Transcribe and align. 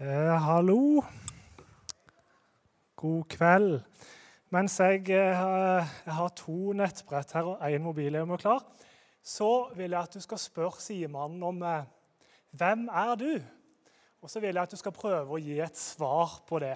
Eh, 0.00 0.38
hallo. 0.42 1.04
God 2.96 3.24
kveld. 3.30 3.82
Mens 4.50 4.80
jeg, 4.80 5.04
eh, 5.08 5.86
jeg 6.06 6.14
har 6.16 6.32
to 6.34 6.72
nettbrett 6.74 7.30
her 7.32 7.46
og 7.52 7.62
én 7.62 7.78
mobilhjem 7.78 8.36
klar, 8.36 8.64
så 9.22 9.70
vil 9.76 9.94
jeg 9.94 10.00
at 10.00 10.14
du 10.14 10.20
skal 10.20 10.38
spørre 10.38 10.82
sidemannen 10.82 11.42
om 11.42 11.62
eh, 11.62 11.86
hvem 12.58 12.88
er 12.88 13.14
du? 13.14 13.38
Og 14.20 14.30
så 14.30 14.40
vil 14.40 14.54
jeg 14.54 14.62
at 14.62 14.74
du 14.74 14.76
skal 14.76 14.92
prøve 14.92 15.30
å 15.30 15.38
gi 15.38 15.60
et 15.62 15.78
svar 15.78 16.42
på 16.48 16.58
det. 16.58 16.74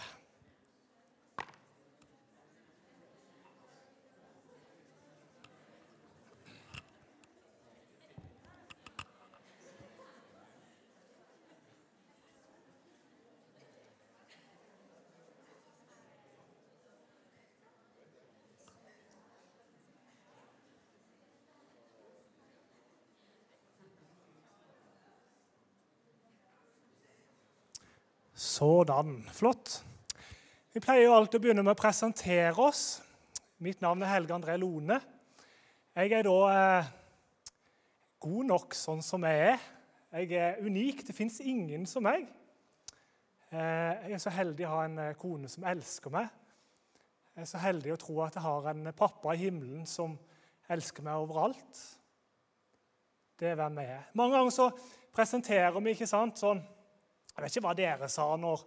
Sådan. 28.58 29.22
Flott. 29.30 29.84
Vi 30.74 30.80
pleier 30.82 31.04
jo 31.04 31.12
alltid 31.14 31.38
å 31.38 31.42
begynne 31.44 31.62
med 31.62 31.76
å 31.76 31.78
presentere 31.78 32.58
oss. 32.58 32.98
Mitt 33.62 33.78
navn 33.84 34.00
er 34.02 34.10
Helge 34.10 34.34
André 34.34 34.56
Lone. 34.58 34.96
Jeg 35.94 36.14
er 36.16 36.24
da 36.26 36.38
eh, 36.50 36.88
god 38.18 38.48
nok 38.48 38.74
sånn 38.74 39.04
som 39.06 39.22
jeg 39.28 39.52
er. 39.52 39.60
Jeg 40.10 40.40
er 40.40 40.58
unik. 40.66 41.04
Det 41.06 41.14
fins 41.14 41.36
ingen 41.38 41.84
som 41.86 42.02
meg. 42.02 42.24
Eh, 43.52 44.08
jeg 44.08 44.16
er 44.16 44.22
så 44.24 44.32
heldig 44.34 44.66
å 44.66 44.72
ha 44.72 44.80
en 44.88 44.98
eh, 45.04 45.14
kone 45.20 45.50
som 45.52 45.66
elsker 45.70 46.16
meg. 46.16 46.26
Jeg 47.36 47.44
er 47.44 47.50
så 47.52 47.60
heldig 47.62 47.92
å 47.94 48.00
tro 48.02 48.16
at 48.24 48.40
jeg 48.40 48.46
har 48.48 48.66
en 48.72 48.90
pappa 48.98 49.36
i 49.36 49.44
himmelen 49.44 49.86
som 49.86 50.16
elsker 50.66 51.06
meg 51.06 51.20
overalt. 51.28 51.84
Det 53.38 53.52
er 53.52 53.62
hvem 53.62 53.78
jeg 53.84 53.94
er. 54.00 54.10
Mange 54.18 54.34
ganger 54.34 54.56
så 54.58 54.68
presenterer 55.14 55.78
vi 55.78 55.94
ikke 55.94 56.10
sant, 56.10 56.42
sånn 56.42 56.64
jeg 57.38 57.44
vet 57.44 57.56
ikke 57.56 57.66
hva 57.68 57.76
dere 57.78 58.08
sa 58.10 58.24
når, 58.34 58.62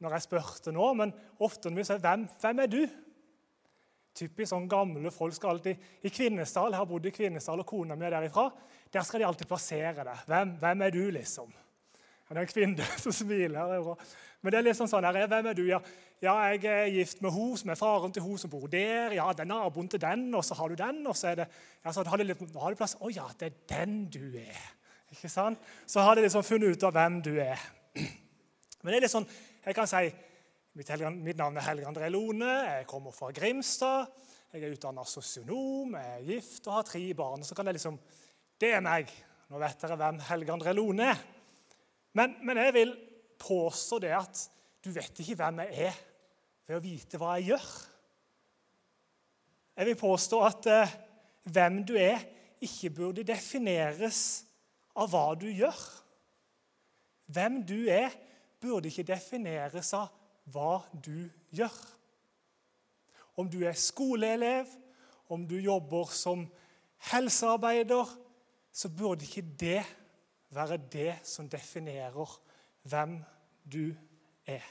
når 0.00 0.14
jeg 0.16 0.24
spurte 0.24 0.72
nå, 0.72 0.86
men 0.96 1.12
ofte 1.44 1.68
når 1.68 1.82
vi 1.82 1.84
sier 1.84 2.00
hvem, 2.00 2.24
'Hvem 2.40 2.64
er 2.64 2.72
du?' 2.72 2.88
Typisk 4.18 4.50
sånn 4.50 4.66
gamle 4.66 5.12
folk 5.14 5.34
skal 5.36 5.50
alltid 5.50 5.76
I 6.02 6.10
Kvinesdal, 6.10 6.72
jeg 6.72 6.80
har 6.80 6.88
bodd 6.90 7.06
i 7.06 7.12
Kvinesdal, 7.14 7.60
og 7.60 7.66
kona 7.68 7.94
mi 7.94 8.06
er 8.06 8.16
derifra. 8.16 8.48
Der 8.90 9.04
skal 9.06 9.20
de 9.20 9.26
alltid 9.28 9.46
plassere 9.46 9.92
deg. 9.94 10.24
Hvem, 10.26 10.56
hvem 10.58 10.82
er 10.82 10.90
du, 10.90 11.04
liksom? 11.14 11.52
Det 12.28 12.36
er 12.36 12.40
en 12.40 12.50
kvinne 12.50 12.88
som 13.04 13.12
smiler. 13.12 13.94
Men 14.40 14.52
det 14.52 14.58
er 14.58 14.66
liksom 14.66 14.88
sånn 14.90 15.06
her, 15.06 15.20
Hvem 15.30 15.46
er 15.52 15.54
du? 15.54 15.62
Ja, 15.68 15.78
ja 16.24 16.34
jeg 16.48 16.64
er 16.64 16.90
gift 16.96 17.22
med 17.22 17.30
hun 17.30 17.54
som 17.60 17.70
er 17.70 17.78
faren 17.78 18.12
til 18.12 18.24
hun 18.24 18.40
som 18.40 18.50
bor 18.50 18.66
der. 18.66 19.14
Ja, 19.14 19.28
det 19.32 19.44
er 19.44 19.52
naboen 19.52 19.88
til 19.88 20.02
den, 20.02 20.32
og 20.34 20.44
så 20.44 20.58
har 20.58 20.72
du 20.72 20.74
den. 20.74 21.06
Og 21.06 21.16
så 21.16 21.28
er 21.28 21.42
det 21.44 21.48
ja, 21.84 21.92
så 21.92 22.02
har 22.02 22.16
du, 22.16 22.24
litt, 22.24 22.42
har 22.42 22.74
du 22.74 22.80
plass. 22.80 22.96
Å 22.98 23.12
ja, 23.12 23.28
det 23.38 23.52
er 23.52 23.58
den 23.76 24.00
du 24.10 24.24
er. 24.40 24.66
Ikke 25.14 25.30
sant? 25.30 25.60
Så 25.86 26.02
har 26.04 26.16
de 26.16 26.26
liksom 26.26 26.44
funnet 26.44 26.74
ut 26.74 26.88
av 26.88 26.96
hvem 26.96 27.22
du 27.24 27.36
er. 27.40 27.60
Men 27.96 28.90
det 28.90 28.96
er 28.98 29.04
litt 29.04 29.12
sånn, 29.12 29.28
jeg 29.64 29.76
kan 29.76 29.88
si 29.90 30.08
mitt, 30.78 30.90
mitt 31.18 31.38
navn 31.38 31.58
er 31.58 31.66
Helge 31.66 31.88
André 31.90 32.10
Lone. 32.12 32.50
Jeg 32.78 32.88
kommer 32.90 33.14
fra 33.14 33.30
Grimstad. 33.34 34.12
Jeg 34.52 34.64
er 34.64 34.72
utdanna 34.72 35.02
sosionom, 35.04 35.92
jeg 35.98 36.12
er 36.14 36.28
gift 36.30 36.68
og 36.70 36.78
har 36.78 36.86
tre 36.88 37.02
barn. 37.16 37.42
Så 37.44 37.56
kan 37.56 37.68
det 37.68 37.76
liksom 37.76 37.98
Det 38.58 38.72
er 38.74 38.80
meg. 38.82 39.10
Nå 39.48 39.60
vet 39.60 39.80
dere 39.80 39.96
hvem 40.00 40.22
Helge 40.28 40.54
André 40.54 40.72
Lone 40.76 41.10
er. 41.12 41.20
Men, 42.16 42.34
men 42.42 42.58
jeg 42.58 42.74
vil 42.74 42.94
påstå 43.38 44.00
det 44.02 44.14
at 44.16 44.40
du 44.84 44.90
vet 44.94 45.20
ikke 45.20 45.36
hvem 45.38 45.60
jeg 45.62 45.90
er 45.90 46.00
ved 46.68 46.78
å 46.78 46.82
vite 46.82 47.20
hva 47.20 47.36
jeg 47.36 47.52
gjør. 47.52 47.68
Jeg 49.78 49.88
vil 49.88 50.00
påstå 50.00 50.40
at 50.42 50.68
eh, 50.72 50.96
hvem 51.54 51.82
du 51.86 51.94
er, 52.00 52.24
ikke 52.58 52.90
burde 52.90 53.22
defineres 53.22 54.22
av 54.98 55.12
hva 55.12 55.28
du 55.38 55.46
gjør. 55.46 55.78
Hvem 57.28 57.60
du 57.66 57.86
er, 57.92 58.14
burde 58.60 58.88
ikke 58.90 59.06
defineres 59.06 59.92
av 59.96 60.08
hva 60.48 60.80
du 60.92 61.28
gjør. 61.54 61.76
Om 63.38 63.50
du 63.52 63.60
er 63.68 63.76
skoleelev, 63.78 64.70
om 65.28 65.44
du 65.46 65.58
jobber 65.60 66.10
som 66.16 66.46
helsearbeider, 67.10 68.08
så 68.72 68.88
burde 68.88 69.26
ikke 69.28 69.44
det 69.60 69.84
være 70.54 70.80
det 70.90 71.12
som 71.28 71.48
definerer 71.50 72.38
hvem 72.88 73.18
du 73.64 73.92
er. 74.46 74.64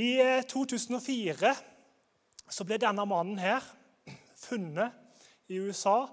I 0.00 0.42
2004 0.48 1.50
eh, 1.50 1.64
så 2.50 2.66
ble 2.66 2.78
denne 2.80 3.04
mannen 3.06 3.38
her 3.38 3.62
funnet 4.40 4.96
i 5.50 5.60
USA 5.60 6.06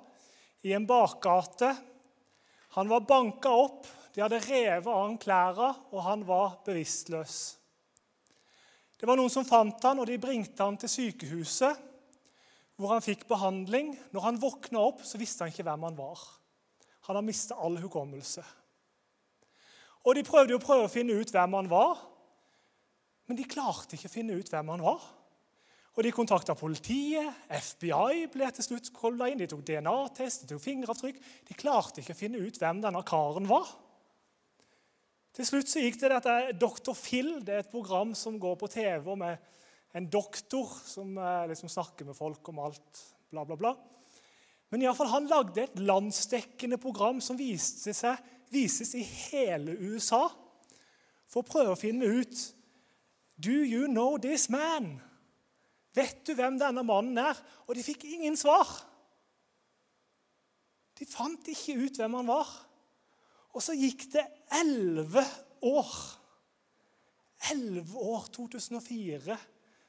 i 0.67 0.73
en 0.75 0.85
bakgate 0.89 1.71
han 2.77 2.89
var 2.89 3.07
banka 3.09 3.49
opp, 3.49 3.87
de 4.13 4.21
hadde 4.21 4.37
revet 4.43 4.85
av 4.85 4.99
han 5.01 5.15
klærne, 5.17 5.71
og 5.89 6.03
han 6.05 6.25
var 6.27 6.59
bevisstløs. 6.65 7.37
Det 8.97 9.09
var 9.09 9.17
noen 9.17 9.33
som 9.33 9.45
fant 9.45 9.81
han, 9.85 9.97
og 9.97 10.05
de 10.09 10.19
bringte 10.21 10.61
han 10.61 10.77
til 10.77 10.91
sykehuset, 10.93 11.79
hvor 12.77 12.93
han 12.93 13.01
fikk 13.01 13.25
behandling. 13.29 13.95
Når 14.13 14.25
han 14.27 14.37
våkna 14.41 14.83
opp, 14.91 15.01
så 15.01 15.17
visste 15.17 15.41
han 15.41 15.53
ikke 15.53 15.65
hvem 15.65 15.87
han 15.87 15.97
var. 15.97 16.21
Han 17.09 17.17
har 17.17 17.25
mista 17.25 17.57
all 17.57 17.79
hukommelse. 17.81 18.45
Og 20.05 20.13
De 20.13 20.25
prøvde 20.27 20.53
jo 20.53 20.61
å 20.61 20.65
prøve 20.67 20.85
å 20.85 20.93
finne 20.93 21.17
ut 21.17 21.33
hvem 21.33 21.57
han 21.57 21.69
var, 21.73 21.97
men 23.27 23.41
de 23.41 23.49
klarte 23.49 23.97
ikke 23.97 24.11
å 24.11 24.13
finne 24.19 24.37
ut 24.37 24.53
hvem 24.53 24.69
han 24.75 24.85
var. 24.85 25.01
Og 25.97 26.03
De 26.05 26.13
kontakta 26.13 26.53
politiet, 26.53 27.25
FBI 27.49 28.27
ble 28.29 28.47
til 28.53 28.65
slutt 28.67 28.91
kolla 28.93 29.31
inn, 29.31 29.39
de 29.41 29.47
tok 29.49 29.63
DNA-test, 29.65 30.43
de 30.43 30.53
tok 30.53 30.61
fingeravtrykk. 30.61 31.17
De 31.49 31.57
klarte 31.57 32.03
ikke 32.03 32.13
å 32.13 32.19
finne 32.19 32.41
ut 32.43 32.59
hvem 32.61 32.83
denne 32.83 33.01
karen 33.07 33.49
var. 33.49 33.71
Til 35.33 35.47
slutt 35.49 35.71
så 35.71 35.81
gikk 35.81 35.97
det 36.03 36.11
dette 36.13 36.35
Dr. 36.61 36.93
Phil. 36.93 37.39
Det 37.45 37.55
er 37.55 37.63
et 37.65 37.73
program 37.73 38.13
som 38.17 38.37
går 38.41 38.59
på 38.61 38.69
TV 38.75 39.09
med 39.17 39.41
en 39.97 40.09
doktor 40.13 40.69
som 40.85 41.17
eh, 41.17 41.47
liksom 41.49 41.73
snakker 41.73 42.05
med 42.05 42.17
folk 42.17 42.45
om 42.53 42.61
alt. 42.67 43.03
bla, 43.33 43.45
bla, 43.45 43.57
bla. 43.57 43.73
Men 44.69 44.81
i 44.81 44.85
alle 44.85 44.97
fall, 44.99 45.09
han 45.09 45.29
lagde 45.31 45.63
et 45.63 45.79
landsdekkende 45.81 46.77
program 46.77 47.21
som 47.25 47.41
seg, 47.41 48.21
vises 48.53 48.93
i 48.95 49.01
hele 49.01 49.73
USA 49.81 50.27
for 51.27 51.41
å 51.41 51.49
prøve 51.49 51.73
å 51.73 51.79
finne 51.79 52.05
ut 52.05 52.37
Do 53.37 53.53
you 53.53 53.87
know 53.89 54.17
this 54.17 54.47
man? 54.49 54.99
Vet 55.97 56.21
du 56.27 56.35
hvem 56.37 56.59
denne 56.61 56.83
mannen 56.85 57.17
er? 57.21 57.39
Og 57.65 57.75
de 57.77 57.85
fikk 57.85 58.05
ingen 58.09 58.37
svar. 58.37 58.69
De 60.97 61.05
fant 61.09 61.49
ikke 61.51 61.77
ut 61.81 61.99
hvem 61.99 62.17
han 62.19 62.29
var. 62.29 62.51
Og 63.57 63.63
så 63.63 63.73
gikk 63.77 64.07
det 64.13 64.25
elleve 64.59 65.23
år. 65.65 65.93
Elleve 67.53 68.01
år, 68.01 68.29
2004, 68.33 69.37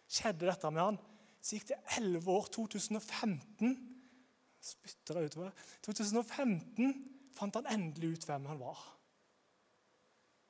skjedde 0.08 0.48
dette 0.48 0.72
med 0.72 0.84
han. 0.84 0.98
Så 1.41 1.56
gikk 1.56 1.70
det 1.72 1.80
elleve 1.98 2.32
år, 2.34 2.50
2015 2.56 3.76
Spytter 4.58 5.20
jeg 5.20 5.30
utover. 5.30 5.52
2015 5.86 6.94
fant 7.36 7.58
han 7.60 7.69
endelig 7.76 8.16
ut 8.16 8.26
hvem 8.28 8.48
han 8.50 8.60
var. 8.60 8.80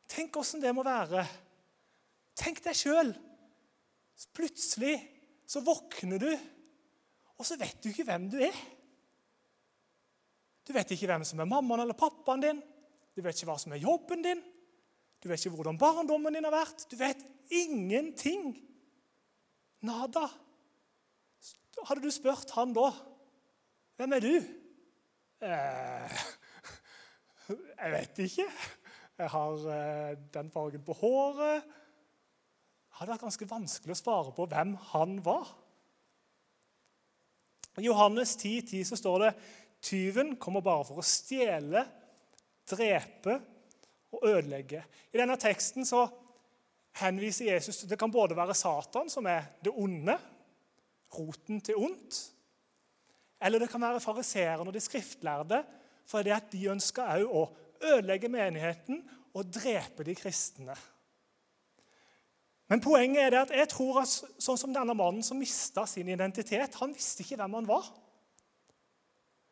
Tenk 0.09 0.39
åssen 0.41 0.63
det 0.63 0.73
må 0.75 0.85
være. 0.87 1.27
Tenk 2.39 2.63
deg 2.65 2.79
sjøl. 2.79 3.13
Plutselig 4.35 4.97
så 5.49 5.63
våkner 5.65 6.21
du, 6.21 6.29
og 7.39 7.47
så 7.47 7.57
vet 7.57 7.79
du 7.81 7.89
ikke 7.89 8.05
hvem 8.05 8.27
du 8.29 8.37
er. 8.45 8.57
Du 10.69 10.75
vet 10.77 10.91
ikke 10.93 11.09
hvem 11.09 11.25
som 11.25 11.41
er 11.41 11.49
mammaen 11.49 11.87
eller 11.87 11.97
pappaen 11.97 12.43
din. 12.45 12.59
Du 13.17 13.23
vet 13.25 13.39
ikke 13.39 13.49
hva 13.49 13.57
som 13.61 13.73
er 13.73 13.81
jobben 13.81 14.25
din. 14.27 14.43
Du 15.23 15.31
vet 15.31 15.41
ikke 15.41 15.57
hvordan 15.57 15.79
barndommen 15.81 16.37
din 16.37 16.45
har 16.45 16.53
vært. 16.53 16.85
Du 16.91 16.99
vet 17.01 17.23
ingenting. 17.49 18.53
Nada. 19.89 20.27
Hadde 21.89 22.03
du 22.03 22.11
spurt 22.11 22.51
han 22.57 22.75
da 22.75 22.91
Hvem 23.99 24.15
er 24.15 24.23
du? 24.23 24.35
Eh, 25.43 26.19
jeg 27.83 27.93
vet 27.95 28.21
ikke. 28.27 28.47
Jeg 29.19 29.31
har 29.33 29.65
eh, 29.75 30.19
den 30.35 30.51
fargen 30.55 30.85
på 30.87 30.95
håret 31.01 31.65
hadde 32.99 33.13
vært 33.13 33.25
ganske 33.29 33.49
vanskelig 33.49 33.95
å 33.95 34.01
svare 34.01 34.35
på 34.35 34.47
hvem 34.51 34.75
han 34.91 35.19
var. 35.25 35.51
I 37.79 37.87
Johannes 37.87 38.35
10, 38.37 38.65
10 38.73 38.89
så 38.89 38.99
står 38.99 39.23
det 39.23 39.35
tyven 39.87 40.35
kommer 40.43 40.65
bare 40.67 40.87
for 40.89 40.99
å 40.99 41.07
stjele, 41.07 41.85
drepe 42.69 43.37
og 44.17 44.25
ødelegge. 44.27 44.83
I 45.15 45.21
denne 45.21 45.39
teksten 45.41 45.87
så 45.87 46.09
henviser 46.99 47.53
Jesus 47.53 47.85
Det 47.87 47.99
kan 48.01 48.11
både 48.11 48.37
være 48.37 48.57
Satan, 48.59 49.11
som 49.13 49.27
er 49.31 49.47
det 49.63 49.71
onde, 49.71 50.19
roten 51.15 51.63
til 51.65 51.79
ondt, 51.79 52.19
eller 53.41 53.63
det 53.63 53.71
kan 53.71 53.81
være 53.81 54.03
fariseerne 54.03 54.67
og 54.67 54.75
de 54.75 54.83
skriftlærde, 54.83 55.63
for 56.09 56.27
det 56.27 56.35
at 56.35 56.51
de 56.53 56.67
ønsker 56.73 57.23
òg 57.23 57.31
å 57.31 57.45
ødelegge 57.95 58.31
menigheten 58.33 59.05
og 59.37 59.53
drepe 59.55 60.05
de 60.05 60.17
kristne. 60.19 60.75
Men 62.69 62.83
poenget 62.85 63.33
er 63.33 63.41
at 63.41 63.53
jeg 63.55 63.71
tror 63.73 64.03
at 64.03 64.11
sånn 64.13 64.61
som 64.61 64.75
denne 64.75 64.97
mannen 64.97 65.25
som 65.25 65.39
mista 65.41 65.87
sin 65.89 66.11
identitet 66.13 66.77
Han 66.83 66.93
visste 66.93 67.25
ikke 67.25 67.39
hvem 67.41 67.57
han 67.61 67.69
var. 67.69 67.87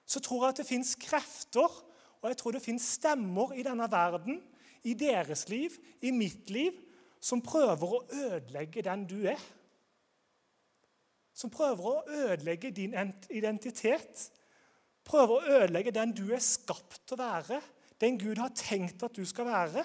Så 0.07 0.21
tror 0.23 0.45
jeg 0.45 0.55
at 0.55 0.61
det 0.61 0.69
fins 0.69 0.93
krefter, 1.01 1.79
og 2.21 2.29
jeg 2.31 2.39
tror 2.39 2.55
det 2.55 2.63
fins 2.63 2.93
stemmer 2.99 3.57
i 3.57 3.65
denne 3.67 3.89
verden, 3.91 4.39
i 4.87 4.95
deres 4.95 5.49
liv, 5.51 5.75
i 6.05 6.13
mitt 6.15 6.51
liv, 6.55 6.77
som 7.19 7.43
prøver 7.43 7.95
å 7.97 8.03
ødelegge 8.15 8.85
den 8.87 9.03
du 9.09 9.19
er. 9.27 9.41
Som 11.37 11.51
prøver 11.51 11.89
å 11.91 12.03
ødelegge 12.07 12.71
din 12.71 12.95
identitet. 13.35 14.29
Prøver 15.07 15.35
å 15.35 15.57
ødelegge 15.59 15.95
den 15.97 16.15
du 16.15 16.29
er 16.31 16.45
skapt 16.45 17.03
til 17.03 17.17
å 17.17 17.25
være. 17.25 17.59
Den 18.01 18.21
Gud 18.21 18.39
har 18.39 18.55
tenkt 18.55 19.03
at 19.03 19.17
du 19.17 19.25
skal 19.27 19.49
være. 19.49 19.83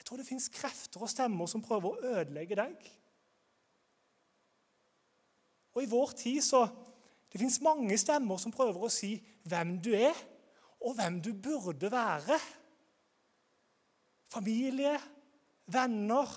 Jeg 0.00 0.06
tror 0.08 0.16
det 0.16 0.26
fins 0.26 0.48
krefter 0.48 1.02
og 1.04 1.10
stemmer 1.12 1.48
som 1.50 1.60
prøver 1.60 1.90
å 1.90 2.12
ødelegge 2.14 2.56
deg. 2.56 2.86
Og 5.76 5.82
i 5.84 5.90
vår 5.90 6.14
tid 6.18 6.40
så 6.44 6.68
Det 7.30 7.38
fins 7.38 7.60
mange 7.62 7.94
stemmer 7.94 8.40
som 8.42 8.50
prøver 8.50 8.82
å 8.82 8.88
si 8.90 9.12
hvem 9.46 9.76
du 9.78 9.92
er, 9.94 10.16
og 10.82 10.96
hvem 10.98 11.20
du 11.22 11.28
burde 11.30 11.86
være. 11.92 12.40
Familie, 14.34 14.96
venner 15.70 16.32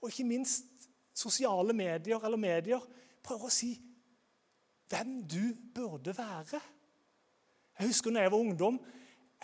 og 0.00 0.08
ikke 0.08 0.26
minst 0.26 0.88
sosiale 1.14 1.76
medier 1.78 2.26
eller 2.26 2.42
medier 2.42 2.82
prøver 3.22 3.46
å 3.46 3.54
si 3.54 3.70
hvem 4.90 5.20
du 5.30 5.54
burde 5.76 6.16
være. 6.18 6.58
Jeg 7.78 7.92
husker 7.92 8.10
da 8.10 8.26
jeg 8.26 8.34
var 8.34 8.48
ungdom 8.48 8.82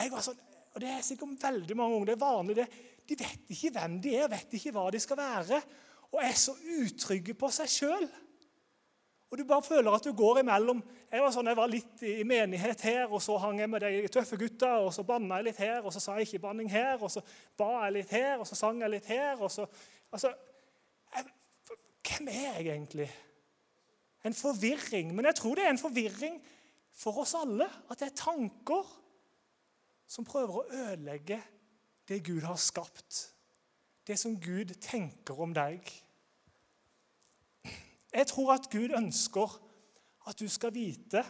jeg 0.00 0.12
var 0.12 0.24
sånn, 0.24 0.38
og 0.70 0.80
Det 0.80 0.88
er 0.88 1.02
sikkert 1.04 1.42
veldig 1.42 1.76
mange 1.76 1.96
unge, 1.96 2.06
det 2.08 2.14
er 2.14 2.22
vanlig 2.22 2.56
det, 2.56 2.66
de 3.10 3.18
vet 3.18 3.48
ikke 3.50 3.72
hvem 3.74 3.96
de 4.02 4.14
er, 4.14 4.28
vet 4.30 4.52
ikke 4.54 4.72
hva 4.74 4.86
de 4.94 5.00
skal 5.02 5.18
være, 5.18 5.60
og 6.10 6.20
er 6.22 6.36
så 6.38 6.54
utrygge 6.54 7.34
på 7.38 7.50
seg 7.54 7.70
sjøl. 7.70 8.06
Og 9.30 9.38
du 9.38 9.44
bare 9.46 9.62
føler 9.62 9.94
at 9.94 10.06
du 10.06 10.10
går 10.16 10.40
imellom. 10.40 10.80
Jeg 11.10 11.22
var 11.22 11.34
sånn, 11.34 11.50
jeg 11.50 11.58
var 11.58 11.70
litt 11.70 12.02
i 12.06 12.24
menighet 12.26 12.82
her, 12.86 13.04
og 13.06 13.22
så 13.22 13.36
hang 13.42 13.60
jeg 13.62 13.70
med 13.70 13.84
de 13.84 14.10
tøffe 14.10 14.38
gutta, 14.38 14.72
og 14.82 14.90
så 14.94 15.04
banna 15.06 15.38
jeg 15.38 15.50
litt 15.50 15.60
her, 15.62 15.84
og 15.86 15.94
så 15.94 16.02
sa 16.02 16.16
jeg 16.18 16.26
ikke 16.26 16.42
banning 16.48 16.70
her, 16.70 16.96
og 16.98 17.12
så 17.14 17.22
ba 17.58 17.70
jeg 17.84 17.96
litt 17.98 18.14
her, 18.14 18.32
og 18.42 18.48
så 18.50 18.58
sang 18.58 18.82
jeg 18.82 18.94
litt 18.94 19.10
her. 19.10 19.38
og 19.38 19.50
så, 19.54 19.66
altså, 20.10 20.32
jeg, 21.14 21.28
Hvem 22.10 22.30
er 22.32 22.40
jeg 22.40 22.66
egentlig? 22.66 23.10
En 24.26 24.34
forvirring. 24.34 25.14
Men 25.14 25.30
jeg 25.30 25.38
tror 25.38 25.54
det 25.56 25.66
er 25.66 25.74
en 25.74 25.82
forvirring 25.82 26.40
for 26.90 27.22
oss 27.22 27.36
alle. 27.38 27.68
At 27.90 28.02
det 28.02 28.10
er 28.10 28.18
tanker 28.18 28.90
som 30.10 30.26
prøver 30.26 30.58
å 30.58 30.66
ødelegge 30.74 31.38
det 32.10 32.24
Gud 32.26 32.42
har 32.42 32.58
skapt, 32.58 33.34
det 34.06 34.18
som 34.18 34.34
Gud 34.42 34.74
tenker 34.82 35.38
om 35.38 35.52
deg. 35.54 35.86
Jeg 38.10 38.26
tror 38.26 38.56
at 38.56 38.66
Gud 38.72 38.90
ønsker 38.98 39.52
at 40.26 40.40
du 40.40 40.48
skal 40.50 40.74
vite 40.74 41.22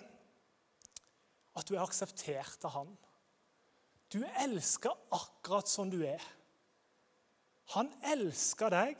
at 1.56 1.68
du 1.68 1.74
er 1.76 1.84
akseptert 1.84 2.64
av 2.64 2.72
Han. 2.78 2.94
Du 4.10 4.22
elsker 4.40 4.96
akkurat 5.12 5.68
som 5.68 5.90
du 5.92 6.00
er. 6.08 6.22
Han 7.76 7.92
elsker 8.14 8.72
deg. 8.72 8.96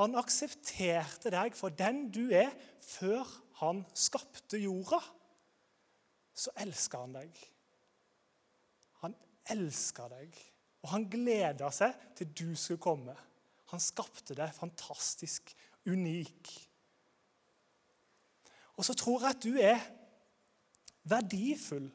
Han 0.00 0.16
aksepterte 0.18 1.30
deg 1.32 1.54
for 1.56 1.72
den 1.72 2.08
du 2.12 2.32
er, 2.34 2.50
før 2.80 3.28
han 3.60 3.84
skapte 3.94 4.58
jorda. 4.58 4.98
Så 6.34 6.50
elsker 6.64 7.04
han 7.04 7.14
deg. 7.14 7.42
Han 9.04 9.14
elsker 9.54 10.10
deg. 10.12 10.42
Og 10.82 10.90
han 10.94 11.06
gleda 11.10 11.70
seg 11.74 11.94
til 12.18 12.32
du 12.34 12.48
skulle 12.58 12.82
komme. 12.82 13.14
Han 13.72 13.80
skapte 13.82 14.36
deg 14.36 14.52
fantastisk, 14.54 15.54
unik. 15.88 16.50
Og 18.76 18.86
så 18.86 18.94
tror 18.98 19.22
jeg 19.24 19.36
at 19.36 19.44
du 19.46 19.56
er 19.58 19.82
verdifull, 21.08 21.88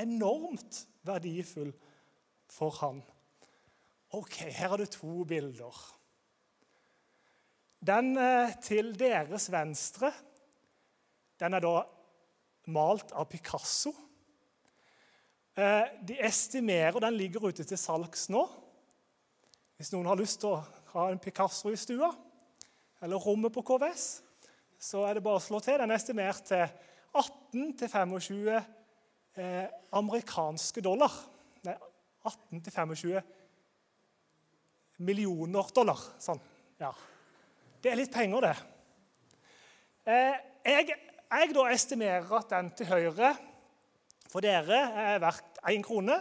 enormt 0.00 0.82
verdifull 1.06 1.72
for 2.52 2.74
han. 2.82 3.02
Ok, 4.16 4.38
her 4.44 4.72
har 4.72 4.80
du 4.80 4.86
to 4.86 5.24
bilder. 5.28 5.76
Den 7.86 8.16
eh, 8.18 8.54
til 8.64 8.94
deres 8.98 9.50
venstre 9.52 10.12
den 11.40 11.52
er 11.52 11.60
da 11.60 11.82
malt 12.72 13.12
av 13.12 13.28
Picasso. 13.28 13.92
Eh, 15.56 15.84
de 16.04 16.18
estimerer 16.20 17.00
Den 17.00 17.16
ligger 17.16 17.48
ute 17.48 17.64
til 17.64 17.78
salgs 17.80 18.28
nå. 18.28 18.42
Hvis 19.76 19.92
noen 19.92 20.08
har 20.08 20.18
lyst 20.20 20.40
til 20.42 20.52
å 20.52 20.64
ha 20.92 21.06
en 21.08 21.20
Picasso 21.20 21.72
i 21.72 21.78
stua 21.80 22.10
eller 23.04 23.20
rommet 23.20 23.52
på 23.52 23.62
KVS, 23.64 24.04
så 24.80 25.02
er 25.04 25.16
det 25.16 25.24
bare 25.24 25.36
å 25.40 25.44
slå 25.44 25.60
til. 25.64 25.78
Den 25.80 25.92
er 25.92 25.98
estimert 26.00 26.44
til 26.48 26.64
18-25 27.16 28.52
eh, 28.56 29.66
amerikanske 29.96 30.80
dollar. 30.84 31.12
Nei, 31.64 31.76
18-25 32.24 33.20
millioner 35.08 35.72
dollar. 35.76 36.00
Sånn. 36.20 36.40
Ja. 36.80 36.92
Det 37.80 37.92
er 37.92 38.00
litt 38.00 38.12
penger, 38.12 38.48
det. 38.48 38.56
Eh, 40.08 40.36
jeg, 40.72 40.96
jeg 41.32 41.54
da 41.56 41.68
estimerer 41.72 42.40
at 42.40 42.52
den 42.52 42.72
til 42.76 42.92
høyre 42.92 43.36
for 44.30 44.44
dere 44.44 44.80
er 45.02 45.20
verdt 45.22 45.60
én 45.70 45.84
krone, 45.84 46.18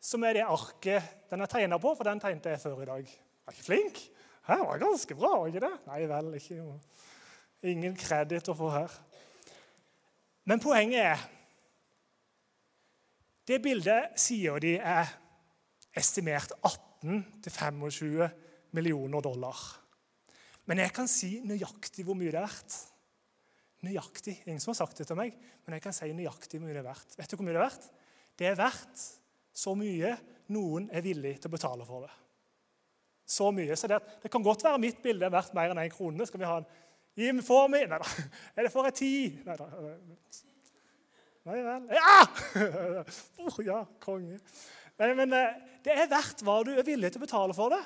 som 0.00 0.24
er 0.26 0.38
det 0.38 0.46
arket 0.46 1.30
den 1.30 1.42
er 1.42 1.50
tegna 1.50 1.78
på, 1.82 1.94
for 1.96 2.06
den 2.06 2.20
tegnte 2.22 2.52
jeg 2.52 2.62
før 2.62 2.82
i 2.84 2.88
dag. 2.88 3.08
Var 3.46 3.56
ikke 3.56 3.66
flink? 3.66 4.02
Her 4.46 4.62
var 4.62 4.78
ganske 4.78 5.14
bra, 5.18 5.32
var 5.40 5.50
ikke 5.50 5.64
det? 5.64 5.72
Nei 5.88 6.02
vel, 6.06 6.34
ikke. 6.38 6.60
Ingen 7.66 7.96
kreditt 7.98 8.50
å 8.52 8.54
få 8.54 8.70
her. 8.74 8.92
Men 10.46 10.62
poenget 10.62 11.02
er 11.02 11.24
Det 13.46 13.60
bildet 13.62 14.18
sier 14.18 14.58
de 14.58 14.72
er 14.74 15.06
estimert 15.94 16.50
18-25 16.66 18.24
millioner 18.74 19.22
dollar. 19.22 19.60
Men 20.66 20.82
jeg 20.82 20.90
kan 20.94 21.06
si 21.06 21.36
nøyaktig 21.46 22.02
hvor 22.08 22.18
mye 22.18 22.32
det 22.34 22.40
er 22.40 22.48
verdt. 22.48 22.78
Nøyaktig. 23.84 24.38
Ingen 24.46 24.62
som 24.62 24.72
har 24.72 24.80
sagt 24.80 24.98
det 25.00 25.08
til 25.08 25.18
meg, 25.18 25.36
men 25.66 25.76
jeg 25.76 25.84
kan 25.84 25.94
si 25.94 26.08
nøyaktig 26.16 26.60
hvor 26.60 26.68
mye 26.68 26.76
det 26.76 26.82
er 26.84 26.88
verdt. 26.88 27.18
Vet 27.18 27.32
du 27.32 27.36
hvor 27.36 27.46
mye 27.46 27.56
det 27.56 27.60
er 27.60 27.66
verdt? 27.66 27.90
Det 28.36 28.48
er 28.48 28.58
verdt 28.58 29.04
så 29.56 29.74
mye 29.76 30.14
noen 30.52 30.88
er 30.94 31.04
villig 31.04 31.36
til 31.40 31.50
å 31.50 31.56
betale 31.56 31.86
for 31.88 32.06
det. 32.06 32.14
Så 33.26 33.50
mye. 33.54 33.76
Så 33.76 33.90
det, 33.90 33.98
det 34.22 34.30
kan 34.32 34.44
godt 34.44 34.64
være 34.64 34.80
mitt 34.80 35.00
bilde 35.02 35.26
er 35.26 35.34
verdt 35.34 35.54
mer 35.56 35.72
enn 35.72 35.80
én 35.80 35.88
en 35.88 35.94
krone. 35.94 36.26
Skal 36.28 36.42
vi 36.42 36.48
ha 36.48 36.60
en 36.62 36.68
Gi 37.16 37.30
meg, 37.32 37.46
for 37.46 37.70
meg 37.72 37.86
Nei 37.88 37.96
da. 37.96 38.08
Er 38.52 38.66
det 38.66 38.72
for 38.74 38.84
ei 38.84 38.92
ti? 38.92 39.12
Nei 39.46 39.54
da. 39.56 39.66
Nei 41.46 41.60
vel. 41.64 41.86
Ja! 41.96 42.16
Oh, 43.46 43.60
ja, 43.62 43.78
konge. 44.02 44.40
Nei, 44.98 45.12
men 45.14 45.32
eh, 45.36 45.54
det 45.84 45.94
er 45.94 46.08
verdt 46.10 46.42
hva 46.44 46.58
du 46.66 46.72
er 46.74 46.84
villig 46.84 47.12
til 47.12 47.22
å 47.22 47.24
betale 47.24 47.54
for 47.56 47.72
det. 47.72 47.80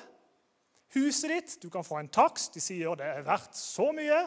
Huset 0.95 1.31
ditt, 1.31 1.53
du 1.61 1.69
kan 1.71 1.85
få 1.85 1.99
en 2.01 2.09
takst. 2.11 2.55
De 2.55 2.63
sier 2.63 2.97
det 2.99 3.07
er 3.07 3.27
verdt 3.27 3.55
så 3.55 3.91
mye. 3.95 4.23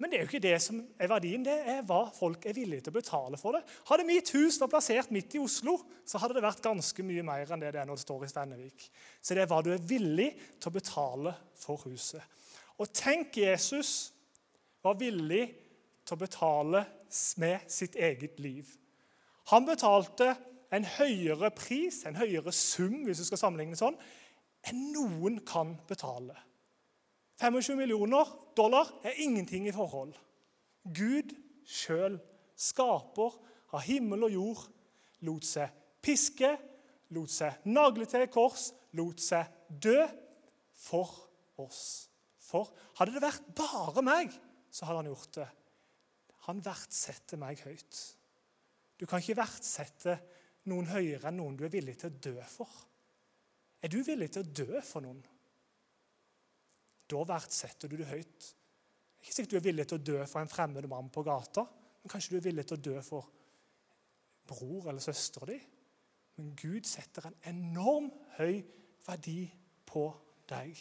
Men 0.00 0.08
det 0.08 0.16
er 0.16 0.22
jo 0.22 0.28
ikke 0.30 0.40
det 0.42 0.56
som 0.64 0.78
er 0.96 1.10
verdien, 1.12 1.42
det 1.44 1.54
er 1.68 1.82
hva 1.84 2.06
folk 2.16 2.46
er 2.48 2.56
villige 2.56 2.86
til 2.86 2.94
å 2.94 2.96
betale 2.96 3.36
for 3.40 3.52
det. 3.52 3.60
Hadde 3.90 4.06
mitt 4.08 4.30
hus 4.32 4.56
vært 4.62 4.72
plassert 4.72 5.10
midt 5.12 5.36
i 5.36 5.42
Oslo, 5.42 5.74
så 6.08 6.20
hadde 6.22 6.38
det 6.38 6.44
vært 6.46 6.62
ganske 6.64 7.04
mye 7.04 7.24
mer 7.26 7.52
enn 7.52 7.60
det 7.60 7.74
det 7.74 7.82
er 7.82 7.88
når 7.88 8.00
det 8.00 8.06
står 8.06 8.24
i 8.24 8.30
Svennevik. 8.32 8.86
Så 9.20 9.36
det 9.36 9.44
er 9.44 9.50
hva 9.50 9.60
du 9.64 9.68
er 9.74 9.84
villig 9.90 10.30
til 10.56 10.70
å 10.70 10.76
betale 10.78 11.34
for 11.60 11.84
huset. 11.84 12.24
Og 12.80 12.88
tenk 12.96 13.36
Jesus 13.42 13.92
var 14.80 14.96
villig 14.96 15.44
til 16.08 16.16
å 16.16 16.22
betale 16.24 16.84
med 17.42 17.68
sitt 17.68 18.00
eget 18.00 18.40
liv. 18.40 18.72
Han 19.52 19.68
betalte 19.68 20.32
en 20.72 20.86
høyere 20.96 21.50
pris, 21.52 22.06
en 22.08 22.16
høyere 22.16 22.54
sum, 22.56 23.02
hvis 23.04 23.20
du 23.20 23.26
skal 23.28 23.44
sammenligne 23.44 23.76
sånn, 23.76 23.98
enn 24.70 24.86
noen 24.94 25.40
kan 25.44 25.74
betale. 25.88 26.36
25 27.40 27.78
millioner 27.78 28.28
dollar 28.56 28.90
er 29.04 29.16
ingenting 29.22 29.68
i 29.68 29.72
forhold. 29.72 30.12
Gud 30.84 31.32
sjøl, 31.64 32.18
skaper 32.56 33.36
av 33.72 33.84
himmel 33.86 34.26
og 34.28 34.34
jord, 34.34 34.66
lot 35.24 35.46
seg 35.48 35.72
piske, 36.04 36.50
lot 37.16 37.32
seg 37.32 37.64
nagle 37.72 38.06
til 38.08 38.26
kors, 38.32 38.70
lot 38.96 39.22
seg 39.24 39.48
dø 39.68 40.04
for 40.76 41.14
oss. 41.60 42.10
For 42.50 42.68
hadde 42.98 43.16
det 43.16 43.24
vært 43.24 43.48
bare 43.56 44.04
meg, 44.04 44.34
så 44.70 44.88
hadde 44.88 45.04
han 45.04 45.10
gjort 45.12 45.34
det. 45.38 45.48
Han 46.48 46.62
verdsetter 46.64 47.40
meg 47.40 47.60
høyt. 47.64 48.04
Du 49.00 49.06
kan 49.08 49.22
ikke 49.22 49.38
verdsette 49.38 50.18
noen 50.68 50.88
høyere 50.90 51.30
enn 51.30 51.38
noen 51.40 51.56
du 51.56 51.64
er 51.64 51.72
villig 51.72 51.96
til 52.00 52.10
å 52.10 52.22
dø 52.28 52.36
for. 52.48 52.70
Er 53.80 53.92
du 53.92 54.02
villig 54.04 54.28
til 54.34 54.44
å 54.44 54.56
dø 54.60 54.82
for 54.84 55.04
noen? 55.04 55.22
Da 57.10 57.24
verdsetter 57.26 57.90
du 57.90 57.98
det 57.98 58.08
høyt. 58.10 58.38
Det 58.40 59.26
er 59.26 59.28
ikke 59.28 59.36
sikkert 59.36 59.52
du 59.52 59.58
er 59.58 59.66
villig 59.66 59.86
til 59.90 59.98
å 59.98 60.06
dø 60.10 60.18
for 60.30 60.40
en 60.40 60.50
fremmed 60.50 60.86
mann 60.88 61.10
på 61.12 61.24
gata, 61.26 61.66
men 62.00 62.12
kanskje 62.12 62.32
du 62.32 62.38
er 62.38 62.46
villig 62.46 62.64
til 62.68 62.78
å 62.78 62.84
dø 62.86 63.02
for 63.04 63.28
bror 64.48 64.88
eller 64.90 65.04
søstera 65.04 65.50
di. 65.50 65.58
Men 66.38 66.54
Gud 66.56 66.88
setter 66.88 67.28
en 67.28 67.36
enorm 67.50 68.08
høy 68.38 68.62
verdi 69.04 69.42
på 69.90 70.06
deg. 70.48 70.78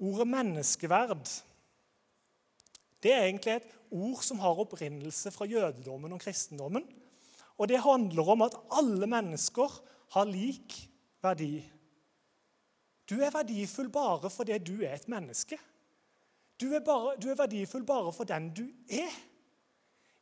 Ordet 0.00 0.28
menneskeverd 0.32 1.28
det 3.00 3.12
er 3.12 3.26
egentlig 3.26 3.54
et 3.56 3.68
ord 3.96 4.20
som 4.24 4.40
har 4.42 4.58
opprinnelse 4.60 5.32
fra 5.32 5.48
jødedommen 5.48 6.12
og 6.12 6.20
kristendommen. 6.20 6.84
Og 7.60 7.68
det 7.68 7.80
handler 7.84 8.32
om 8.34 8.44
at 8.44 8.56
alle 8.76 9.08
mennesker 9.08 9.76
har 10.16 10.28
lik 10.28 10.76
verdi. 11.24 11.62
Du 13.10 13.18
er 13.18 13.32
verdifull 13.34 13.90
bare 13.90 14.30
fordi 14.30 14.58
du 14.58 14.76
er 14.86 14.94
et 14.94 15.08
menneske. 15.08 15.58
Du 16.60 16.68
er, 16.74 16.80
bare, 16.84 17.16
du 17.22 17.30
er 17.30 17.38
verdifull 17.40 17.84
bare 17.84 18.12
for 18.12 18.28
den 18.28 18.50
du 18.54 18.66
er. 18.88 19.14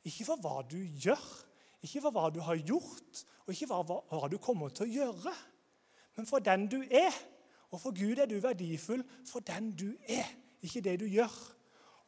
Ikke 0.07 0.25
for 0.25 0.41
hva 0.41 0.63
du 0.71 0.79
gjør, 0.79 1.25
ikke 1.83 2.01
for 2.01 2.15
hva 2.15 2.29
du 2.33 2.39
har 2.41 2.57
gjort, 2.57 3.25
og 3.45 3.53
ikke 3.53 3.69
for 3.69 3.89
hva, 3.89 3.99
hva 4.09 4.31
du 4.31 4.39
kommer 4.41 4.73
til 4.73 4.87
å 4.87 4.93
gjøre. 4.95 5.35
Men 6.17 6.27
for 6.27 6.43
den 6.43 6.67
du 6.71 6.81
er. 6.83 7.15
Og 7.69 7.83
for 7.83 7.93
Gud 7.93 8.23
er 8.23 8.31
du 8.31 8.39
verdifull 8.41 9.03
for 9.29 9.45
den 9.45 9.75
du 9.77 9.91
er, 10.09 10.31
ikke 10.65 10.81
det 10.87 10.97
du 11.03 11.07
gjør. 11.11 11.35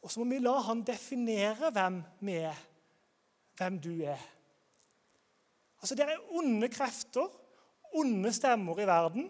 Og 0.01 0.09
så 0.09 0.23
må 0.23 0.31
vi 0.31 0.41
la 0.41 0.55
han 0.65 0.81
definere 0.85 1.69
hvem 1.75 1.99
vi 2.25 2.39
er, 2.41 2.63
hvem 3.59 3.77
du 3.83 3.91
er. 4.01 4.23
Altså, 5.81 5.95
Det 5.95 6.07
er 6.07 6.33
onde 6.37 6.69
krefter, 6.69 7.29
onde 7.93 8.33
stemmer 8.33 8.79
i 8.79 8.87
verden, 8.87 9.29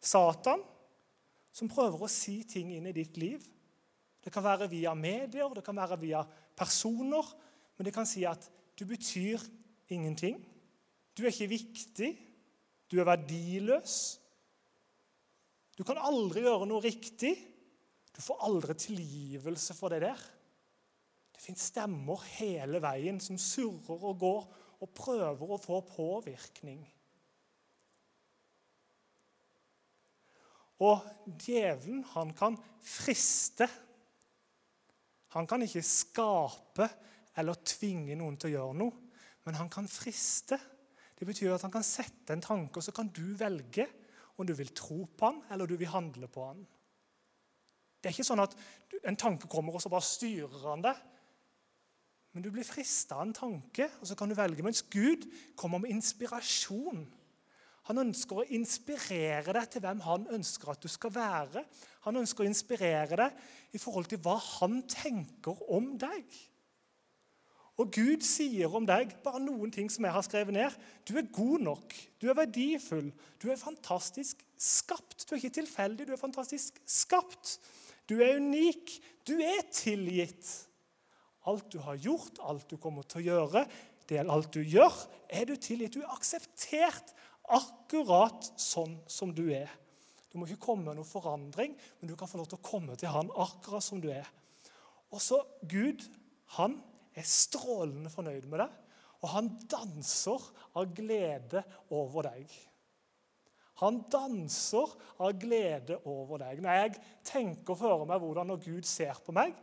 Satan, 0.00 0.62
som 1.52 1.70
prøver 1.70 2.04
å 2.04 2.10
si 2.10 2.40
ting 2.48 2.70
inn 2.74 2.88
i 2.90 2.94
ditt 2.96 3.18
liv. 3.20 3.42
Det 4.20 4.32
kan 4.32 4.44
være 4.44 4.68
via 4.70 4.92
medier, 4.94 5.50
det 5.54 5.64
kan 5.64 5.78
være 5.78 5.98
via 6.00 6.22
personer, 6.56 7.26
men 7.76 7.88
det 7.88 7.94
kan 7.94 8.08
si 8.08 8.26
at 8.28 8.46
du 8.76 8.84
betyr 8.88 9.42
ingenting. 9.92 10.38
Du 11.16 11.24
er 11.24 11.32
ikke 11.32 11.52
viktig. 11.52 12.10
Du 12.90 12.98
er 13.00 13.08
verdiløs. 13.08 13.94
Du 15.78 15.84
kan 15.86 16.00
aldri 16.02 16.44
gjøre 16.44 16.68
noe 16.68 16.84
riktig. 16.84 17.34
Du 18.10 18.20
får 18.24 18.42
aldri 18.46 18.76
tilgivelse 18.76 19.76
for 19.78 19.92
det 19.92 20.02
der. 20.04 20.22
Det 21.32 21.40
fins 21.40 21.70
stemmer 21.70 22.20
hele 22.36 22.82
veien 22.84 23.20
som 23.22 23.38
surrer 23.40 24.02
og 24.10 24.18
går 24.20 24.42
og 24.80 24.90
prøver 24.96 25.54
å 25.54 25.60
få 25.60 25.80
påvirkning. 25.88 26.82
Og 30.80 31.04
djevelen, 31.44 32.02
han 32.14 32.32
kan 32.36 32.56
friste. 32.80 33.68
Han 35.36 35.46
kan 35.46 35.62
ikke 35.62 35.84
skape 35.84 36.88
eller 37.38 37.60
tvinge 37.62 38.16
noen 38.18 38.38
til 38.40 38.50
å 38.50 38.54
gjøre 38.56 38.78
noe, 38.80 38.96
men 39.46 39.58
han 39.60 39.70
kan 39.72 39.86
friste. 39.88 40.58
Det 41.16 41.28
betyr 41.28 41.54
at 41.54 41.66
han 41.66 41.72
kan 41.72 41.84
sette 41.86 42.34
en 42.34 42.42
tanke, 42.42 42.80
og 42.80 42.84
så 42.84 42.94
kan 42.96 43.10
du 43.12 43.26
velge 43.38 43.86
om 44.40 44.46
du 44.48 44.54
vil 44.56 44.72
tro 44.76 45.04
på 45.04 45.28
han, 45.28 45.42
eller 45.52 45.68
du 45.68 45.76
vil 45.76 45.92
handle 45.92 46.30
på 46.32 46.46
han. 46.48 46.64
Det 48.00 48.08
er 48.08 48.16
ikke 48.16 48.30
sånn 48.30 48.40
at 48.40 48.56
en 49.04 49.18
tanke 49.20 49.48
kommer, 49.52 49.76
og 49.76 49.84
så 49.84 49.92
bare 49.92 50.06
styrer 50.08 50.64
han 50.64 50.84
det. 50.84 50.94
Men 52.32 52.44
du 52.44 52.50
blir 52.54 52.64
frista 52.64 53.18
av 53.18 53.26
en 53.26 53.34
tanke, 53.36 53.90
og 54.00 54.08
så 54.08 54.16
kan 54.16 54.30
du 54.30 54.36
velge. 54.38 54.64
Mens 54.64 54.84
Gud 54.88 55.26
kommer 55.58 55.82
med 55.82 55.92
inspirasjon. 55.92 57.04
Han 57.90 58.04
ønsker 58.04 58.38
å 58.38 58.46
inspirere 58.54 59.50
deg 59.56 59.64
til 59.72 59.82
hvem 59.82 60.00
han 60.04 60.28
ønsker 60.36 60.70
at 60.70 60.84
du 60.84 60.86
skal 60.90 61.10
være. 61.10 61.64
Han 62.06 62.20
ønsker 62.20 62.44
å 62.44 62.46
inspirere 62.46 63.18
deg 63.18 63.74
i 63.74 63.80
forhold 63.82 64.06
til 64.12 64.20
hva 64.22 64.36
han 64.60 64.78
tenker 64.86 65.58
om 65.74 65.96
deg. 65.98 66.22
Og 67.80 67.90
Gud 67.96 68.22
sier 68.22 68.70
om 68.76 68.86
deg 68.86 69.16
bare 69.24 69.40
noen 69.42 69.72
ting 69.74 69.88
som 69.90 70.06
jeg 70.06 70.14
har 70.14 70.26
skrevet 70.26 70.54
ned. 70.54 70.78
Du 71.08 71.16
er 71.18 71.32
god 71.34 71.66
nok, 71.66 71.96
du 72.22 72.28
er 72.28 72.38
verdifull, 72.38 73.08
du 73.42 73.48
er 73.50 73.58
fantastisk 73.58 74.44
skapt. 74.60 75.24
Du 75.24 75.34
er 75.34 75.40
ikke 75.40 75.58
tilfeldig, 75.58 76.06
du 76.06 76.14
er 76.14 76.20
fantastisk 76.20 76.78
skapt. 76.86 77.56
Du 78.06 78.20
er 78.20 78.38
unik, 78.38 79.00
du 79.26 79.34
er 79.42 79.64
tilgitt. 79.74 80.46
Alt 81.48 81.72
du 81.72 81.80
har 81.82 81.98
gjort, 81.98 82.38
alt 82.44 82.70
du 82.70 82.76
kommer 82.78 83.02
til 83.08 83.22
å 83.22 83.28
gjøre, 83.32 83.64
det 84.10 84.18
er 84.20 84.30
alt 84.30 84.52
du 84.54 84.60
gjør, 84.60 84.94
er 85.30 85.46
du 85.48 85.56
tilgitt. 85.56 85.96
Du 85.96 86.04
er 86.04 86.12
akseptert 86.12 87.14
akkurat 87.56 88.52
sånn 88.60 88.98
som 89.10 89.34
du 89.34 89.48
er. 89.54 89.70
Du 90.30 90.38
må 90.38 90.46
ikke 90.46 90.62
komme 90.68 90.86
med 90.86 91.00
noen 91.00 91.08
forandring, 91.08 91.74
men 91.98 92.10
du 92.10 92.14
kan 92.18 92.30
få 92.30 92.38
lov 92.38 92.50
til 92.50 92.60
å 92.60 92.66
komme 92.66 92.96
til 92.98 93.10
han 93.10 93.32
akkurat 93.34 93.84
som 93.84 94.02
du 94.02 94.08
er. 94.14 94.28
Og 95.10 95.18
så 95.22 95.40
Gud, 95.66 96.04
han 96.56 96.78
er 97.18 97.26
strålende 97.26 98.12
fornøyd 98.12 98.46
med 98.50 98.62
deg, 98.62 98.76
og 99.20 99.32
han 99.34 99.50
danser 99.68 100.44
av 100.78 100.92
glede 100.96 101.64
over 101.92 102.30
deg. 102.30 102.52
Han 103.80 104.02
danser 104.12 104.92
av 105.24 105.34
glede 105.40 105.98
over 106.08 106.42
deg. 106.42 106.60
Når 106.60 106.78
jeg 106.78 107.02
tenker 107.26 107.78
for 107.78 108.06
meg 108.08 108.20
hvordan 108.22 108.52
når 108.52 108.62
Gud 108.64 108.88
ser 108.88 109.16
på 109.24 109.32
meg 109.32 109.54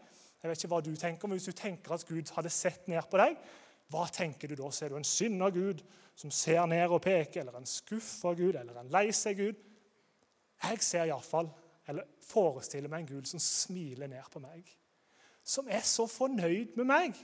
Jeg 0.41 0.49
vet 0.49 0.59
ikke 0.61 0.69
hva 0.71 0.79
du 0.85 0.91
tenker, 0.97 1.29
men 1.29 1.37
Hvis 1.37 1.49
du 1.49 1.57
tenker 1.57 1.93
at 1.93 2.05
Gud 2.05 2.29
hadde 2.33 2.53
sett 2.53 2.89
ned 2.89 3.05
på 3.09 3.19
deg, 3.21 3.37
hva 3.91 4.07
tenker 4.11 4.51
du 4.51 4.57
da? 4.59 4.71
Ser 4.73 4.91
du 4.91 4.97
en 4.99 5.07
synda 5.07 5.49
Gud 5.53 5.83
som 6.17 6.31
ser 6.33 6.65
ned 6.67 6.91
og 6.91 7.01
peker, 7.05 7.41
eller 7.41 7.59
en 7.59 7.69
skuffa 7.69 8.33
Gud, 8.35 8.57
eller 8.57 8.81
en 8.81 8.91
lei 8.91 9.07
seg 9.15 9.39
Gud? 9.39 9.63
Jeg 10.63 10.81
ser 10.83 11.07
iallfall, 11.07 11.49
eller 11.87 12.07
forestiller 12.27 12.91
meg 12.91 13.05
en 13.05 13.13
Gud 13.15 13.29
som 13.29 13.41
smiler 13.41 14.09
ned 14.11 14.27
på 14.33 14.41
meg. 14.43 14.67
Som 15.47 15.69
er 15.71 15.85
så 15.87 16.07
fornøyd 16.11 16.75
med 16.75 16.89
meg. 16.89 17.19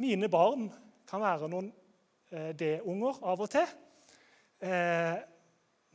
Mine 0.00 0.30
barn 0.32 0.68
kan 1.10 1.22
være 1.22 1.48
noen 1.50 1.72
eh, 2.30 2.52
D-unger 2.56 3.18
av 3.26 3.42
og 3.42 3.50
til. 3.50 3.66
Eh, 4.62 5.16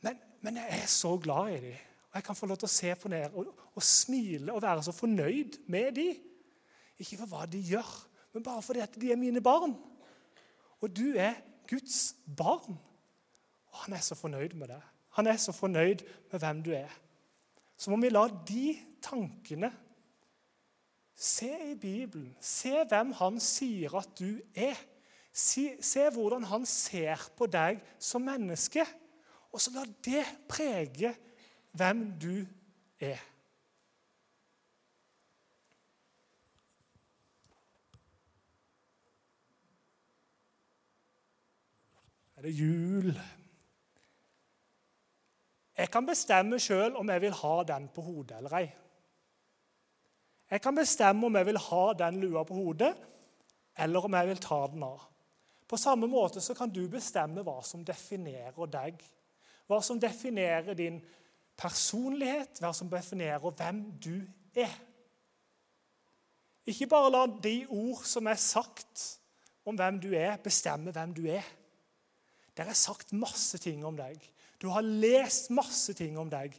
men, 0.03 0.19
men, 0.43 0.59
jeg 0.59 0.81
er 0.81 0.89
så 0.91 1.15
glad 1.21 1.53
i 1.55 1.61
dem. 1.69 1.77
Og 2.09 2.19
jeg 2.19 2.27
kan 2.27 2.37
få 2.37 2.49
lov 2.49 2.59
til 2.59 2.69
å 2.69 2.75
se 2.75 2.91
på 2.99 3.11
dem 3.13 3.39
og, 3.39 3.53
og, 3.71 3.83
smile 3.83 4.53
og 4.53 4.61
være 4.63 4.83
så 4.85 4.93
fornøyd 4.95 5.61
med 5.71 5.95
dem. 5.97 6.19
Ikke 6.99 7.21
for 7.21 7.31
hva 7.31 7.47
de 7.49 7.63
gjør, 7.71 7.89
men 8.35 8.43
bare 8.43 8.61
fordi 8.61 8.81
at 8.83 8.97
de 8.99 9.13
er 9.13 9.19
mine 9.19 9.39
barn. 9.39 9.77
Og 10.83 10.91
du 10.91 11.13
er 11.15 11.37
Guds 11.69 12.15
barn. 12.37 12.75
Og 13.71 13.77
han 13.85 13.95
er 13.95 14.03
så 14.03 14.15
fornøyd 14.15 14.57
med 14.59 14.67
det. 14.73 14.81
Han 15.15 15.27
er 15.31 15.37
så 15.39 15.53
fornøyd 15.55 16.03
med 16.31 16.39
hvem 16.39 16.63
du 16.63 16.73
er. 16.75 16.91
Så 17.77 17.91
må 17.91 17.99
vi 18.01 18.09
la 18.11 18.27
de 18.47 18.75
tankene 19.03 19.71
Se 21.15 21.47
i 21.71 21.75
Bibelen. 21.79 22.35
Se 22.43 22.73
hvem 22.89 23.13
han 23.15 23.39
sier 23.39 23.93
at 23.95 24.09
du 24.19 24.41
er. 24.51 24.75
Se, 25.31 25.77
se 25.79 26.09
hvordan 26.11 26.43
han 26.43 26.65
ser 26.67 27.23
på 27.37 27.47
deg 27.47 27.79
som 27.99 28.25
menneske. 28.27 28.83
Og 29.55 29.63
så 29.63 29.71
la 29.77 29.85
det 30.03 30.25
prege 30.51 31.13
hvem 31.71 32.03
du 32.19 32.43
er. 32.99 33.23
Det 42.45 42.51
jul? 42.53 43.07
Jeg 45.77 45.89
kan 45.89 46.05
bestemme 46.05 46.59
sjøl 46.61 46.93
om 46.99 47.09
jeg 47.09 47.23
vil 47.23 47.33
ha 47.33 47.53
den 47.65 47.87
på 47.89 48.03
hodet 48.05 48.37
eller 48.37 48.53
ei. 48.59 48.67
Jeg 50.51 50.61
kan 50.61 50.77
bestemme 50.77 51.25
om 51.25 51.39
jeg 51.39 51.47
vil 51.49 51.57
ha 51.57 51.81
den 51.97 52.19
lua 52.21 52.43
på 52.45 52.59
hodet, 52.59 52.91
eller 53.81 54.05
om 54.05 54.19
jeg 54.19 54.29
vil 54.29 54.43
ta 54.45 54.59
den 54.75 54.85
av. 54.85 55.07
På 55.65 55.81
samme 55.81 56.05
måte 56.05 56.41
så 56.41 56.53
kan 56.53 56.69
du 56.69 56.83
bestemme 56.85 57.41
hva 57.41 57.57
som 57.65 57.81
definerer 57.81 58.69
deg. 58.77 59.01
Hva 59.65 59.81
som 59.81 59.97
definerer 59.97 60.77
din 60.77 61.01
personlighet, 61.57 62.61
hva 62.61 62.75
som 62.77 62.93
definerer 62.93 63.41
hvem 63.41 63.83
du 63.97 64.21
er. 64.53 64.79
Ikke 66.69 66.93
bare 66.93 67.09
la 67.09 67.27
de 67.41 67.57
ord 67.73 68.05
som 68.05 68.29
er 68.29 68.37
sagt 68.37 69.09
om 69.65 69.81
hvem 69.81 69.97
du 69.97 70.11
er, 70.13 70.37
bestemme 70.37 70.93
hvem 70.93 71.17
du 71.17 71.25
er. 71.25 71.55
Det 72.55 72.63
er 72.63 72.77
sagt 72.77 73.13
masse 73.15 73.59
ting 73.61 73.83
om 73.85 73.97
deg. 73.99 74.19
Du 74.61 74.69
har 74.71 74.85
lest 74.85 75.51
masse 75.53 75.93
ting 75.97 76.17
om 76.19 76.29
deg. 76.31 76.55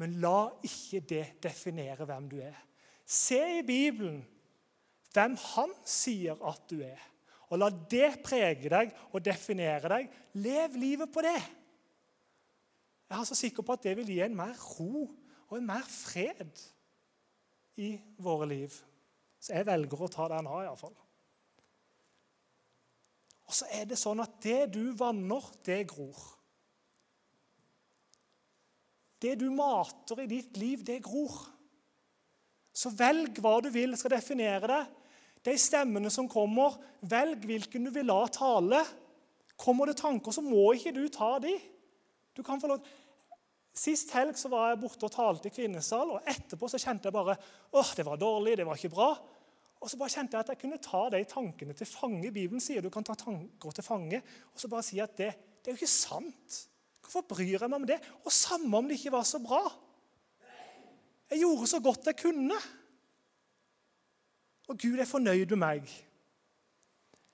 Men 0.00 0.16
la 0.22 0.48
ikke 0.64 1.02
det 1.04 1.24
definere 1.44 2.06
hvem 2.08 2.28
du 2.30 2.38
er. 2.40 2.56
Se 3.04 3.40
i 3.58 3.64
Bibelen 3.66 4.22
hvem 5.10 5.34
han 5.54 5.72
sier 5.82 6.38
at 6.46 6.62
du 6.70 6.78
er. 6.86 7.00
Og 7.50 7.58
la 7.58 7.68
det 7.90 8.20
prege 8.22 8.70
deg 8.70 8.92
og 9.10 9.24
definere 9.26 9.90
deg. 9.90 10.12
Lev 10.38 10.76
livet 10.78 11.10
på 11.12 11.24
det. 11.26 11.40
Jeg 13.10 13.18
er 13.18 13.26
så 13.26 13.34
sikker 13.34 13.66
på 13.66 13.74
at 13.74 13.82
det 13.88 13.96
vil 13.98 14.12
gi 14.14 14.20
en 14.22 14.36
mer 14.38 14.54
ro 14.78 15.02
og 15.50 15.56
en 15.58 15.66
mer 15.66 15.86
fred 15.90 16.62
i 17.82 17.96
våre 18.22 18.46
liv. 18.46 18.76
Så 19.42 19.56
jeg 19.56 19.66
velger 19.66 20.04
å 20.04 20.10
ta 20.12 20.28
den 20.30 20.46
av, 20.46 20.62
iallfall. 20.62 20.94
Og 23.50 23.56
så 23.58 23.66
er 23.74 23.88
det 23.90 23.98
sånn 23.98 24.22
at 24.22 24.36
det 24.44 24.68
du 24.76 24.92
vanner, 24.94 25.42
det 25.66 25.80
gror. 25.90 26.18
Det 29.20 29.34
du 29.40 29.48
mater 29.50 30.22
i 30.22 30.28
ditt 30.30 30.54
liv, 30.60 30.84
det 30.86 31.00
gror. 31.02 31.34
Så 32.70 32.92
velg 32.94 33.40
hva 33.42 33.56
du 33.58 33.66
vil 33.74 33.96
skal 33.98 34.14
definere 34.14 34.70
det. 34.70 34.84
De 35.50 35.56
stemmene 35.58 36.12
som 36.14 36.28
kommer, 36.30 36.76
velg 37.10 37.42
hvilken 37.48 37.88
du 37.88 37.90
vil 37.92 38.06
la 38.06 38.22
tale. 38.30 38.84
Kommer 39.58 39.90
det 39.90 39.98
tanker, 39.98 40.30
så 40.30 40.46
må 40.46 40.68
ikke 40.76 40.94
du 40.94 41.02
ta 41.10 41.34
de. 41.42 41.56
Du 42.38 42.44
kan 42.46 42.62
få 42.62 42.70
lov. 42.70 42.86
Sist 43.74 44.14
helg 44.14 44.38
så 44.38 44.46
var 44.52 44.70
jeg 44.70 44.80
borte 44.84 45.10
og 45.10 45.14
talte 45.14 45.50
i 45.50 45.54
kvinnesal, 45.54 46.14
og 46.14 46.30
etterpå 46.30 46.70
så 46.70 46.78
kjente 46.78 47.10
jeg 47.10 47.18
bare 47.18 47.34
åh, 47.74 47.92
det 47.98 48.06
var 48.06 48.22
dårlig, 48.22 48.56
det 48.62 48.66
var 48.68 48.78
ikke 48.78 48.94
bra. 48.94 49.10
Og 49.80 49.88
så 49.88 49.96
bare 49.96 50.12
kjente 50.12 50.36
jeg 50.36 50.44
at 50.44 50.50
jeg 50.52 50.60
kunne 50.60 50.80
ta 50.84 51.06
de 51.12 51.20
tankene 51.28 51.76
til 51.76 51.88
fange. 51.88 52.32
Bibelen 52.32 52.60
sier 52.60 52.84
du 52.84 52.90
kan 52.92 53.06
ta 53.06 53.16
tanker 53.16 53.76
til 53.76 53.86
fange. 53.86 54.20
Og 54.52 54.60
så 54.60 54.68
bare 54.68 54.84
si 54.84 55.00
at 55.00 55.16
det, 55.16 55.30
det 55.60 55.70
er 55.70 55.76
jo 55.76 55.80
ikke 55.80 55.92
sant. 55.92 56.58
Hvorfor 57.00 57.24
bryr 57.32 57.56
jeg 57.56 57.70
meg 57.70 57.80
om 57.80 57.88
det? 57.88 57.96
Og 58.24 58.34
samme 58.34 58.76
om 58.76 58.90
det 58.90 58.98
ikke 59.00 59.14
var 59.16 59.24
så 59.28 59.40
bra. 59.42 59.62
Jeg 61.30 61.40
gjorde 61.42 61.70
så 61.70 61.80
godt 61.80 62.10
jeg 62.10 62.18
kunne. 62.20 62.60
Og 64.68 64.78
Gud 64.78 65.00
er 65.00 65.08
fornøyd 65.08 65.56
med 65.56 65.62
meg. 65.64 65.90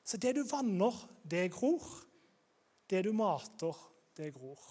Så 0.06 0.16
det 0.22 0.36
du 0.38 0.44
vanner, 0.46 0.94
det 1.26 1.50
gror. 1.52 1.82
Det 2.86 3.02
du 3.04 3.10
mater, 3.16 3.74
det 4.16 4.30
gror. 4.36 4.62